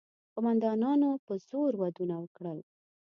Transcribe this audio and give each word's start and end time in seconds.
قوماندانانو 0.35 1.09
په 1.25 1.33
زور 1.47 1.71
ودونه 1.81 2.15
وکړل. 2.19 2.59